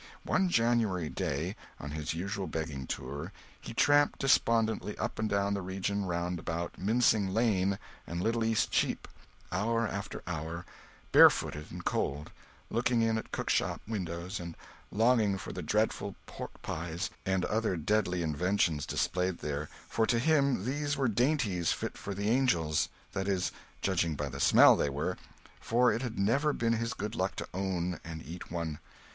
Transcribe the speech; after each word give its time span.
One 0.23 0.49
January 0.49 1.09
day, 1.09 1.55
on 1.79 1.91
his 1.91 2.15
usual 2.15 2.47
begging 2.47 2.87
tour, 2.87 3.31
he 3.61 3.75
tramped 3.75 4.17
despondently 4.17 4.97
up 4.97 5.19
and 5.19 5.29
down 5.29 5.53
the 5.53 5.61
region 5.61 6.05
round 6.05 6.39
about 6.39 6.79
Mincing 6.79 7.31
Lane 7.35 7.77
and 8.07 8.19
Little 8.19 8.43
East 8.43 8.71
Cheap, 8.71 9.07
hour 9.51 9.87
after 9.87 10.23
hour, 10.25 10.65
bare 11.11 11.29
footed 11.29 11.67
and 11.71 11.85
cold, 11.85 12.31
looking 12.71 13.03
in 13.03 13.15
at 13.19 13.31
cook 13.31 13.51
shop 13.51 13.79
windows 13.87 14.39
and 14.39 14.57
longing 14.91 15.37
for 15.37 15.53
the 15.53 15.61
dreadful 15.61 16.15
pork 16.25 16.63
pies 16.63 17.11
and 17.23 17.45
other 17.45 17.77
deadly 17.77 18.23
inventions 18.23 18.87
displayed 18.87 19.37
there 19.37 19.69
for 19.87 20.07
to 20.07 20.17
him 20.17 20.65
these 20.65 20.97
were 20.97 21.07
dainties 21.07 21.71
fit 21.73 21.95
for 21.95 22.15
the 22.15 22.27
angels; 22.27 22.89
that 23.13 23.27
is, 23.27 23.51
judging 23.83 24.15
by 24.15 24.29
the 24.29 24.39
smell, 24.39 24.75
they 24.75 24.89
were 24.89 25.15
for 25.59 25.93
it 25.93 26.01
had 26.01 26.17
never 26.17 26.53
been 26.53 26.73
his 26.73 26.95
good 26.95 27.13
luck 27.13 27.35
to 27.35 27.47
own 27.53 27.99
and 28.03 28.25
eat 28.25 28.49
one. 28.49 28.79